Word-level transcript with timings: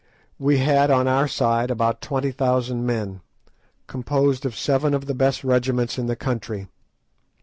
We 0.39 0.57
had 0.57 0.89
on 0.89 1.07
our 1.07 1.27
side 1.27 1.69
about 1.69 2.01
twenty 2.01 2.31
thousand 2.31 2.87
men, 2.87 3.21
composed 3.85 4.47
of 4.47 4.57
seven 4.57 4.95
of 4.95 5.05
the 5.05 5.13
best 5.13 5.43
regiments 5.43 5.99
in 5.99 6.07
the 6.07 6.15
country. 6.15 6.67